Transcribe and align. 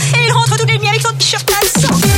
et 0.00 0.26
il 0.26 0.32
rentre 0.32 0.56
tout 0.56 0.66
de 0.66 0.72
nuit 0.72 0.88
avec 0.88 1.02
son 1.02 1.12
t-shirt 1.14 1.50
à. 1.50 2.15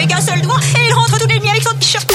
avec 0.00 0.12
un 0.14 0.20
seul 0.22 0.40
doigt 0.40 0.58
et 0.78 0.86
il 0.88 0.94
rentre 0.94 1.18
tous 1.18 1.28
les 1.28 1.38
nuits 1.40 1.50
avec 1.50 1.62
son 1.62 1.74
t-shirt. 1.74 2.09